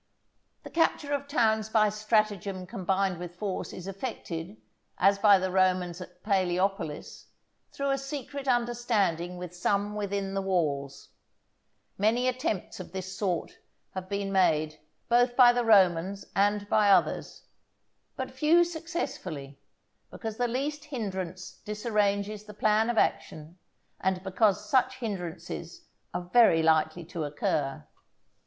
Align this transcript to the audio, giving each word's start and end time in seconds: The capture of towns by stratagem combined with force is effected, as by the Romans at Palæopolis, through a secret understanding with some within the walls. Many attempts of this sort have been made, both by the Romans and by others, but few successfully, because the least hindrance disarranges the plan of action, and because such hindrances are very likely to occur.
The 0.63 0.71
capture 0.71 1.13
of 1.13 1.27
towns 1.27 1.69
by 1.69 1.89
stratagem 1.89 2.65
combined 2.65 3.19
with 3.19 3.35
force 3.35 3.71
is 3.71 3.85
effected, 3.85 4.57
as 4.97 5.19
by 5.19 5.37
the 5.37 5.51
Romans 5.51 6.01
at 6.01 6.23
Palæopolis, 6.23 7.25
through 7.71 7.91
a 7.91 7.99
secret 7.99 8.47
understanding 8.47 9.37
with 9.37 9.55
some 9.55 9.93
within 9.95 10.33
the 10.33 10.41
walls. 10.41 11.09
Many 11.99 12.27
attempts 12.27 12.79
of 12.79 12.93
this 12.93 13.15
sort 13.15 13.59
have 13.91 14.09
been 14.09 14.31
made, 14.31 14.79
both 15.07 15.35
by 15.35 15.53
the 15.53 15.63
Romans 15.63 16.25
and 16.35 16.67
by 16.67 16.89
others, 16.89 17.43
but 18.15 18.31
few 18.31 18.63
successfully, 18.63 19.59
because 20.09 20.37
the 20.37 20.47
least 20.47 20.85
hindrance 20.85 21.59
disarranges 21.63 22.45
the 22.45 22.55
plan 22.55 22.89
of 22.89 22.97
action, 22.97 23.59
and 23.99 24.23
because 24.23 24.67
such 24.67 24.95
hindrances 24.97 25.85
are 26.11 26.23
very 26.33 26.63
likely 26.63 27.05
to 27.05 27.23
occur. 27.23 27.85